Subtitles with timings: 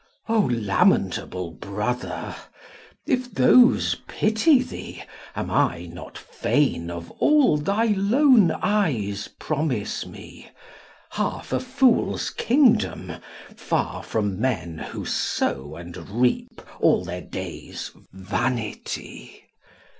[0.27, 2.35] O lamentable brother!
[3.05, 5.03] if those pity thee,
[5.35, 10.49] Am I not fain of all thy lone eyes promise me;
[11.11, 13.13] Half a fool's kingdom,
[13.55, 19.49] far from men who sow and reap, All their days, vanity?